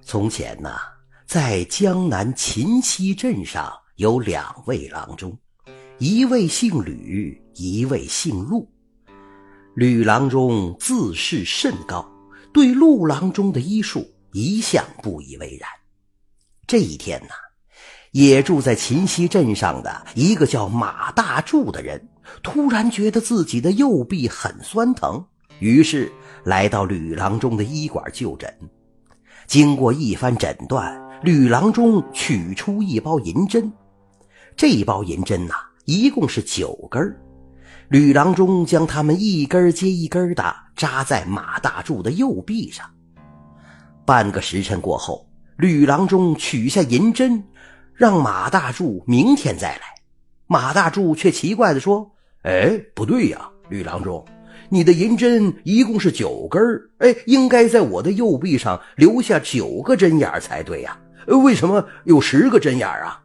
[0.00, 0.78] 从前呐，
[1.26, 5.36] 在江南秦溪镇上有两位郎中，
[5.98, 8.70] 一位姓吕，一位姓陆。
[9.74, 12.08] 吕郎中自视甚高，
[12.52, 15.68] 对陆郎中的医术一向不以为然。
[16.66, 17.34] 这一天呐，
[18.12, 22.08] 也住在秦溪镇上的一个叫马大柱的人，
[22.42, 25.22] 突然觉得自己的右臂很酸疼，
[25.58, 26.10] 于是
[26.44, 28.52] 来到吕郎中的医馆就诊。
[29.46, 33.72] 经过一番诊断，吕郎中取出一包银针。
[34.56, 35.54] 这包银针呐，
[35.84, 37.16] 一共是九根
[37.88, 42.84] 吕郎中将它们一根接一根的扎在马大柱的右臂上。
[44.04, 47.42] 半个时辰过后，吕郎中取下银针，
[47.94, 49.82] 让马大柱明天再来。
[50.46, 52.10] 马大柱却奇怪地说
[52.42, 54.24] ：“哎，不对呀，吕郎中。”
[54.68, 56.60] 你的银针一共是九根
[56.98, 63.20] 哎，应该在我的右臂上留下九个针眼才对呀，为什么有十个针眼啊？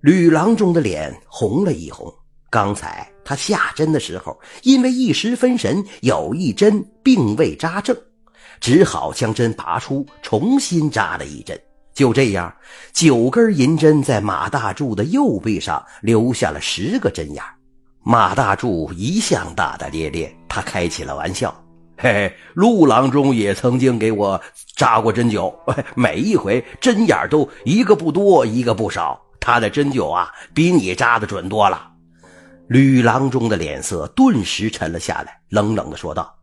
[0.00, 2.12] 吕郎中的脸红了一红，
[2.50, 7.96] 刚才他下针的时候，因为一时分神，有一针并未扎正，
[8.60, 11.58] 只好将针拔出，重新扎了一针。
[11.94, 12.54] 就这样，
[12.92, 17.42] 九根银针在马大柱的右臂上留下了十个针眼。
[18.06, 21.52] 马大柱一向大大咧咧，他开起了玩笑
[21.96, 24.38] ：“嘿嘿，陆郎中也曾经给我
[24.76, 25.54] 扎过针灸，
[25.96, 29.18] 每一回针眼都一个不多，一个不少。
[29.40, 31.92] 他的针灸啊，比你扎的准多了。”
[32.68, 36.34] 吕郎中的脸色顿时沉了下来，冷冷的说道：“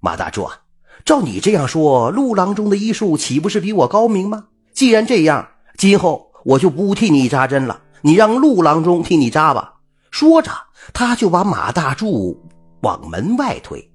[0.00, 0.58] 马大柱啊，
[1.04, 4.46] 照你这样说，陆郎中的医术岂不是比我高明吗？
[4.72, 9.74] 既然这样，今后我就不替你扎针了，你让陆郎中替你扎吧。”
[10.10, 10.50] 说着。
[10.92, 12.40] 他就把马大柱
[12.80, 13.90] 往门外推，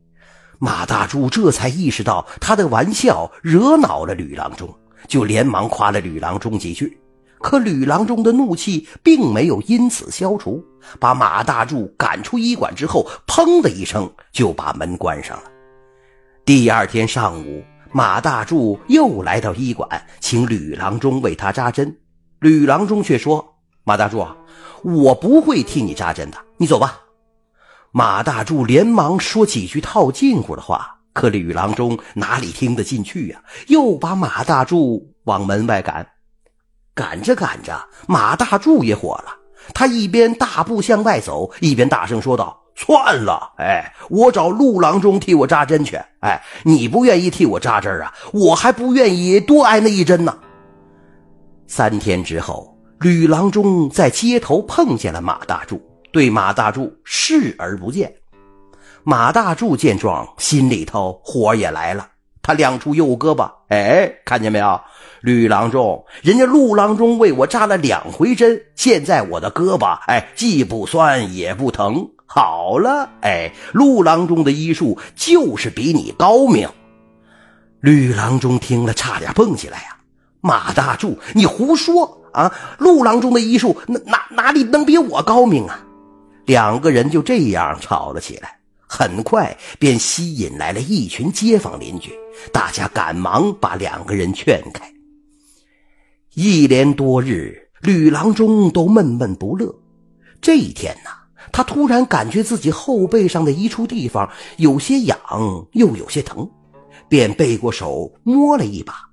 [0.58, 4.74] 马大柱这才意识到他的玩笑惹恼了吕郎中，
[5.08, 7.00] 就连忙夸了吕郎中几句。
[7.42, 10.62] 可吕郎中的怒气并没有因此消除，
[11.00, 15.44] 把马大柱赶出医馆之后，砰的一声就把门关上了。
[16.44, 17.64] 第二天上午，
[17.94, 19.88] 马大柱又来到医馆，
[20.20, 21.98] 请吕郎中为他扎针，
[22.40, 23.56] 吕郎中却说
[23.90, 24.26] ：“马大柱。”
[24.82, 27.02] 我不会替你扎针的，你走吧。
[27.92, 33.44] 马大柱连忙说几句套近乎的话，可吕郎中哪里听得进去呀？
[33.68, 36.08] 又把马大柱往门外赶。
[36.94, 37.78] 赶着赶着，
[38.08, 39.36] 马大柱也火了，
[39.74, 46.00] 他一边大步向外走，一边大声说道：“算了，哎，我找陆郎中替我扎针去。
[46.22, 48.14] 哎，你不愿意替我扎针啊？
[48.32, 50.38] 我还不愿意多挨那一针呢。”
[51.68, 52.79] 三天之后。
[53.00, 58.14] 吕郎中在街头碰见了马大柱，对马大柱视而不见。
[59.06, 62.06] 马大柱见状，心里头火也来了，
[62.42, 64.82] 他亮出右胳膊，哎，看见没有？
[65.22, 72.06] 吕郎中，人家陆郎中为我扎了两回针，现在我的胳膊，哎，既不酸也不疼。
[72.26, 76.68] 好了，哎，陆郎中的医术就是比你高明。
[77.80, 79.96] 吕郎中听了，差点蹦起来呀！
[80.42, 82.18] 马大柱，你胡说！
[82.32, 85.84] 啊，陆郎中的医术哪哪哪里能比我高明啊？
[86.46, 92.12] 两个人就这样吵了起来，很快便吸引来了一群街坊邻居，
[92.54, 94.88] 大家赶忙把两个人劝开。
[96.36, 99.74] 一连多日，吕郎中都闷闷不乐。
[100.40, 101.10] 这一天呢，
[101.52, 105.18] 他突然感觉自己后背上的一处地方有些痒，
[105.72, 106.48] 又有些疼，
[107.10, 109.09] 便背过手摸了一把，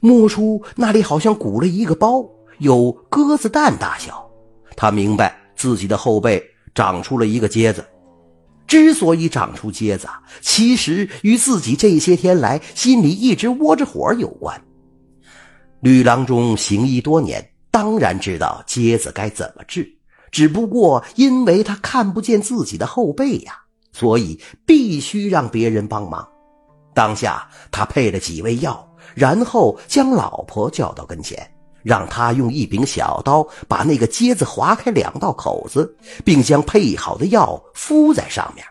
[0.00, 2.24] 摸出那里好像鼓了一个包。
[2.58, 4.28] 有鸽子蛋大小，
[4.76, 6.42] 他明白自己的后背
[6.74, 7.86] 长出了一个疖子。
[8.66, 10.08] 之所以长出疖子，
[10.40, 14.60] 其实与自己这些天来心里一直窝着火有关。
[15.80, 19.88] 吕郎中行医多年，当然知道疖子该怎么治，
[20.32, 23.54] 只不过因为他看不见自己的后背呀，
[23.92, 26.28] 所以必须让别人帮忙。
[26.92, 28.87] 当下他配了几味药，
[29.18, 31.50] 然后将老婆叫到跟前。
[31.84, 38.66] 让他用一柄小刀把那个疖子划开两道口子，并将配好的药敷在上面。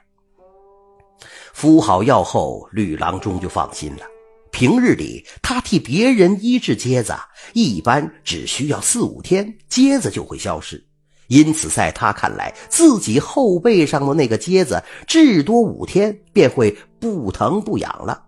[1.53, 4.03] 敷好药后，吕郎中就放心了。
[4.51, 7.15] 平日里他替别人医治疖子，
[7.53, 10.85] 一般只需要四五天，疖子就会消失。
[11.27, 18.25] 因此，在他看来，自己后背上的那个疖子，至多五天便会不疼不痒了。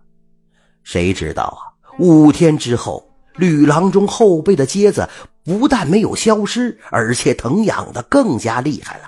[0.82, 1.69] 谁知道啊？
[2.00, 3.06] 五天之后。
[3.36, 5.08] 吕郎中后背的疖子
[5.44, 9.04] 不但没有消失，而且疼痒的更加厉害了。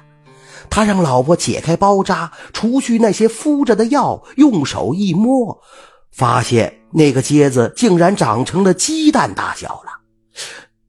[0.70, 5.60] 他让老婆解开包扎，除去那些敷着的药，用手一摸，
[6.12, 9.90] 发现那个疖子竟然长成了鸡蛋大小了。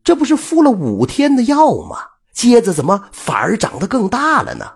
[0.03, 1.97] 这不是敷了五天的药吗？
[2.33, 4.71] 疖子怎么反而长得更大了呢？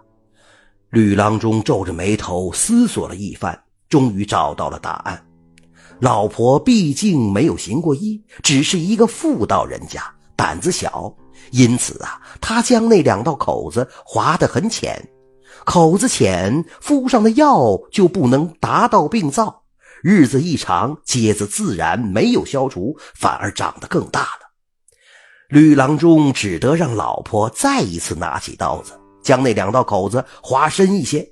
[0.89, 3.57] 吕郎中皱着眉头思索了一番，
[3.87, 5.23] 终于找到了答案。
[5.99, 10.03] 老婆毕竟没有行过医，只是一个妇道人家，
[10.35, 11.11] 胆子小，
[11.51, 15.03] 因此啊，他将那两道口子划得很浅。
[15.65, 19.63] 口子浅，敷上的药就不能达到病灶。
[20.03, 24.47] 日子一长，疖子自然没有消除，反而长得更大了。
[25.49, 31.27] 吕郎中只得让老婆再一次拿起刀子，将那两道口子划深一些。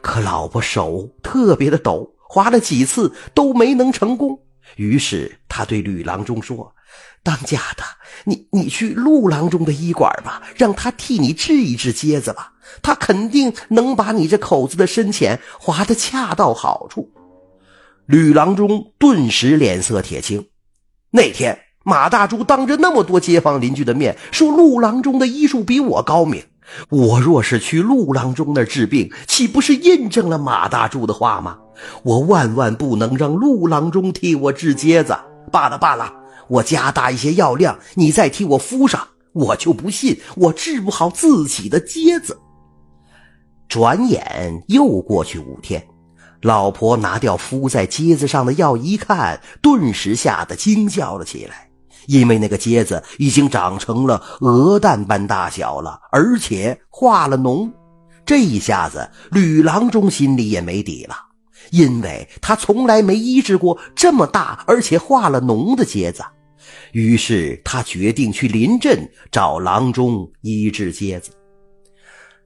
[0.00, 4.38] 可老婆手特别的抖，划了几次都没能成功。
[4.76, 6.74] 于是他对吕郎中说
[7.22, 7.84] ：“当家的，
[8.24, 12.52] 你你去陆郎中的医馆吧，让他替你治一治疖子吧。
[12.82, 17.12] 他肯定能把你这口子的深浅划得恰到好处。”
[18.06, 20.46] 吕郎中顿时脸色铁青。
[21.10, 26.42] 那天，马大柱当着那么多街坊邻居的面说：“陆郎中的医术比我高明。”
[26.88, 31.58] 我若是去陆郎中那治病，岂不是印证了马大柱的话吗？
[32.02, 35.16] 我万万不能让陆郎中替我治疖子。
[35.52, 36.12] 罢了罢了，
[36.48, 42.38] 我加大一些药量，你再替我敷上，我就不信我治不好自己的疖子。
[43.68, 45.86] 转眼又过去五天。
[46.42, 51.70] 老婆拿掉敷在疖子上的药，一看，顿时吓得惊叫了起来，
[52.06, 57.70] 因为那个疖子已经长成了鹅蛋般大小了，而且化了脓。
[58.26, 61.16] 这一下子，吕郎中心里也没底了，
[61.70, 66.24] 因为他从来没医治过这么大而且化了脓的疖子。
[66.92, 71.30] 于是他决定去临镇找郎中医治疖子。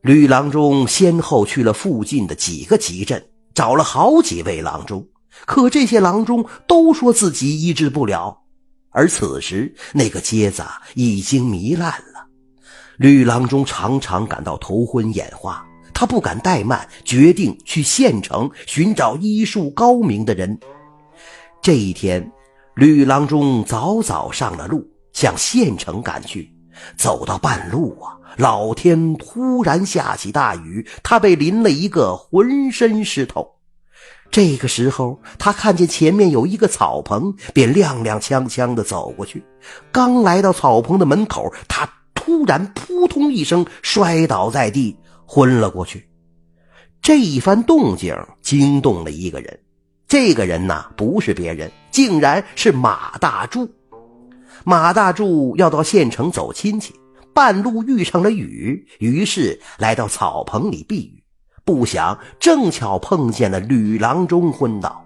[0.02, 3.22] 吕郎中先后去了附近的几个集镇。
[3.54, 5.04] 找了好几位郎中，
[5.44, 8.42] 可这些郎中都说自己医治不了。
[8.98, 10.60] 而此时，那个疖子
[10.96, 12.26] 已经糜烂了。
[12.96, 15.64] 吕郎中常常感到头昏眼花，
[15.94, 20.58] 他不敢怠慢，决定去县城寻找医术高明的人。
[21.62, 22.28] 这一天，
[22.74, 26.52] 吕郎中早早上了路，向县城赶去。
[26.96, 33.48] 走到半路啊，老天突然下起大雨，他被淋了一个浑身湿透。
[34.30, 39.42] 这个时候，他看见前面有一个草棚，便踉踉跄跄地走过去。
[39.90, 44.96] 刚来到草棚的门口，他突然扑通一声摔倒在地，
[45.26, 46.06] 昏了过去。
[47.00, 49.58] 这一番动静惊动了一个人，
[50.06, 53.68] 这个人呐，不是别人，竟然是马大柱。
[54.64, 56.92] 马大柱要到县城走亲戚，
[57.32, 61.17] 半路遇上了雨，于是来到草棚里避雨。
[61.68, 65.04] 不想正巧碰见了吕郎中昏倒。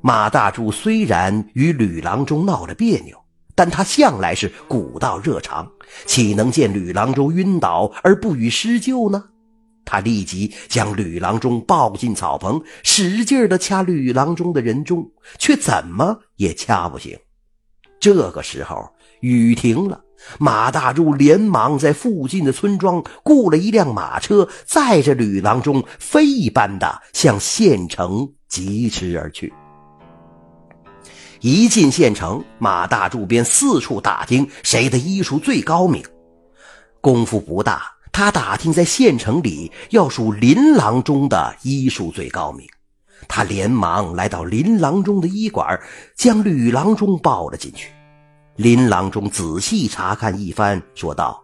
[0.00, 3.14] 马大柱虽然与吕郎中闹了别扭，
[3.54, 5.70] 但他向来是古道热肠，
[6.06, 9.22] 岂能见吕郎中晕倒而不予施救呢？
[9.84, 15.06] 他立即将吕郎中抱进草棚，使劲的掐吕郎中的人中，
[15.38, 17.18] 却怎么也掐不醒。
[18.00, 18.88] 这个时候，
[19.20, 20.00] 雨停了。
[20.38, 29.52] 马大柱连忙在附近的村庄雇了一辆马车，载着吕郎中飞一般的向县城疾驰而去。
[31.40, 36.04] 一进县城，马大柱便四处打听谁的医术最高明。
[37.00, 42.66] 功夫不大，他打听在县城里要数林郎中的医术最高明。
[43.26, 45.80] 他连忙来到林郎中的医馆，
[46.14, 47.90] 将吕郎中抱了进去。
[48.56, 51.42] 林郎中仔细查看一番，说道：“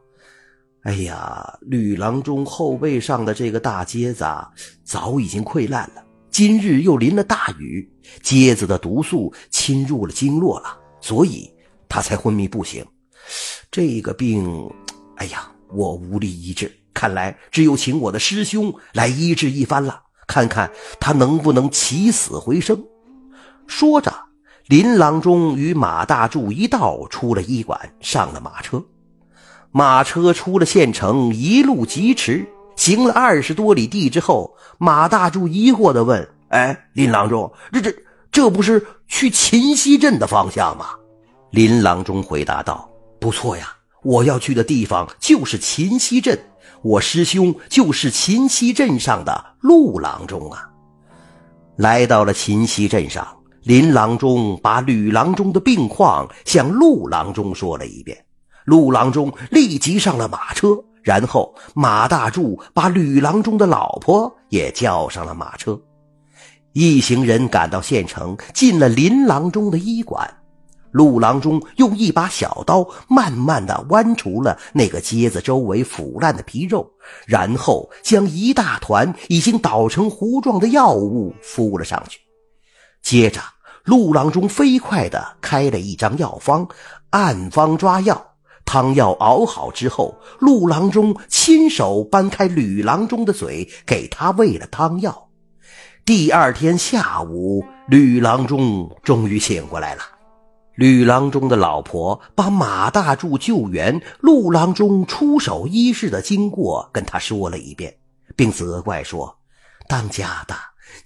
[0.84, 4.26] 哎呀，吕郎中后背上的这个大疖子
[4.84, 6.04] 早已经溃烂了。
[6.30, 7.90] 今日又淋了大雨，
[8.22, 11.50] 疖子的毒素侵入了经络了，所以
[11.88, 12.84] 他才昏迷不醒。
[13.70, 14.70] 这个病，
[15.16, 20.70] 哎呀，我无力医治，看来只有请我的师兄来医治一番了，看看
[21.00, 22.84] 他能不能起死回生。”
[23.66, 24.25] 说着。
[24.68, 28.82] 林郎中与马大柱一道出了医馆，上了马车。
[29.70, 32.44] 马车出了县城，一路疾驰，
[32.74, 37.94] 行了二十多里地之后，马大柱疑惑地问：“哎，林郎中，这这
[38.32, 40.86] 这不是去秦溪镇的方向吗？”
[41.52, 46.36] 林郎中回答道：“不错呀，我要去的地方就是秦溪镇，
[46.82, 50.68] 我师兄就是秦溪镇上的陆郎中啊。”
[51.78, 53.24] 来到了秦溪镇上。
[53.66, 58.16] 林郎中把吕郎中的病况向陆郎中说了一遍，
[58.64, 60.68] 陆郎中立即上了马车，
[61.02, 65.76] 然后马大柱把吕郎中的老婆也叫上了马车。
[66.74, 70.32] 一行人赶到县城，进了林郎中的医馆。
[70.92, 76.88] 陆郎中用一把小刀，慢慢的剜除了那个疖子周围腐烂的皮肉，
[77.26, 82.20] 然后将一大团已经捣成糊状的药物敷了上去。
[83.02, 83.40] 接着，
[83.86, 86.68] 陆郎中飞快地开了一张药方，
[87.10, 88.34] 按方抓药。
[88.64, 95.28] 汤药熬好之后，陆郎中亲手掰开吕郎中的嘴，给他喂了汤药。
[96.04, 100.02] 第二天下午，吕郎中终于醒过来了。
[100.74, 107.96] 吕郎中的老婆把马大柱救援陆郎中出手医治的经过跟他说了一遍，
[108.34, 109.38] 并责怪说
[109.88, 110.56] ：“当家的，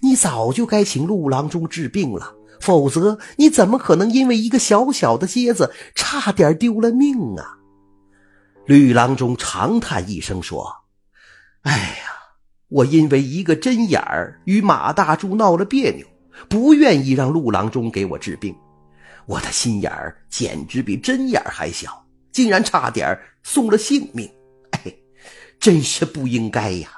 [0.01, 7.57] 你早就该请陆郎中治病了。”否则，你怎么可能因为一个小小的疖子，差点丢了命啊？
[8.67, 10.71] 吕郎中长叹一声说
[11.63, 12.13] ：“哎呀，
[12.69, 16.05] 我因为一个针眼儿与马大柱闹了别扭，
[16.47, 18.55] 不愿意让陆郎中给我治病。
[19.25, 24.29] 我的心眼儿简直比针眼儿还小，竟然差点送了性命。
[24.71, 24.93] 哎，
[25.59, 26.89] 真是不应该呀！”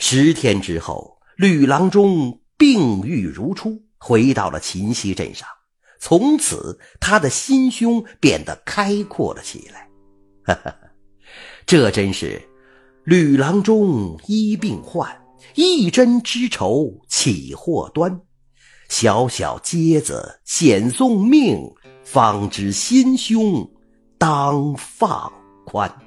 [0.00, 3.82] 十天之后，吕郎中病愈如初。
[4.06, 5.48] 回到了秦溪镇上，
[5.98, 9.88] 从此他的心胸变得开阔了起来。
[10.44, 10.76] 哈哈，
[11.64, 12.46] 这真是
[13.04, 15.10] 吕郎中医病患，
[15.54, 18.20] 一针之仇起祸端。
[18.90, 21.72] 小小疖子险送命，
[22.04, 23.66] 方知心胸
[24.18, 25.32] 当放
[25.64, 26.03] 宽。